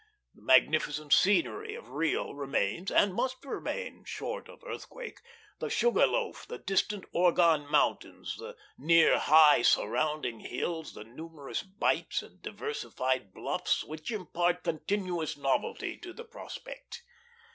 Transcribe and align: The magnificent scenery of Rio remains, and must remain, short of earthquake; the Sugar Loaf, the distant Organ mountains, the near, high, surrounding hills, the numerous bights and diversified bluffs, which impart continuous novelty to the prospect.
The 0.33 0.41
magnificent 0.41 1.13
scenery 1.13 1.75
of 1.75 1.89
Rio 1.91 2.31
remains, 2.31 2.89
and 2.89 3.13
must 3.13 3.45
remain, 3.45 4.03
short 4.03 4.49
of 4.49 4.63
earthquake; 4.65 5.19
the 5.59 5.69
Sugar 5.69 6.07
Loaf, 6.07 6.47
the 6.47 6.57
distant 6.57 7.05
Organ 7.13 7.69
mountains, 7.69 8.35
the 8.37 8.57
near, 8.79 9.19
high, 9.19 9.61
surrounding 9.61 10.39
hills, 10.39 10.95
the 10.95 11.03
numerous 11.03 11.61
bights 11.61 12.23
and 12.23 12.41
diversified 12.41 13.31
bluffs, 13.31 13.83
which 13.83 14.09
impart 14.09 14.63
continuous 14.63 15.37
novelty 15.37 15.97
to 15.97 16.13
the 16.13 16.25
prospect. 16.25 17.03